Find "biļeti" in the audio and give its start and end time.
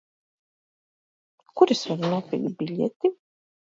2.63-3.13